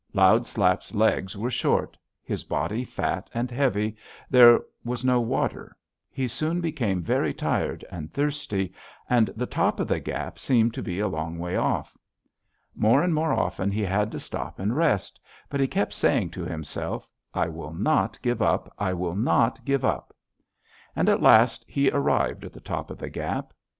Loud 0.15 0.47
Slap's 0.47 0.95
legs 0.95 1.37
were 1.37 1.51
short; 1.51 1.95
his 2.23 2.43
body 2.43 2.83
fat 2.83 3.29
and 3.35 3.51
heavy; 3.51 3.95
there 4.31 4.59
was 4.83 5.05
no 5.05 5.19
water; 5.21 5.77
he 6.09 6.27
soon 6.27 6.59
became 6.59 7.03
very 7.03 7.35
tired 7.35 7.85
and 7.91 8.11
thirsty, 8.11 8.73
and 9.11 9.27
the 9.35 9.45
top 9.45 9.79
of 9.79 9.87
the 9.87 9.99
gap 9.99 10.39
seemed 10.39 10.73
to 10.73 10.81
be 10.81 10.99
a 10.99 11.07
long 11.07 11.37
way 11.37 11.55
off. 11.55 11.95
More 12.75 13.03
and 13.03 13.13
more 13.13 13.31
often 13.31 13.69
he 13.69 13.83
had 13.83 14.11
to 14.13 14.19
stop 14.19 14.57
and 14.57 14.75
rest, 14.75 15.19
but 15.49 15.59
he 15.59 15.67
kept 15.67 15.93
saying 15.93 16.31
to 16.31 16.45
himself: 16.45 17.07
'I 17.35 17.49
will 17.49 17.73
not 17.75 18.19
give 18.23 18.41
up! 18.41 18.73
I 18.79 18.93
will 18.93 19.15
not 19.15 19.63
give 19.65 19.85
up!' 19.85 20.15
and 20.95 21.09
at 21.09 21.21
last 21.21 21.63
he 21.67 21.91
arrived 21.91 22.43
at 22.43 22.53
the 22.53 22.59
top 22.59 22.89
of 22.89 22.97
the 22.97 23.09
gap. 23.11 23.53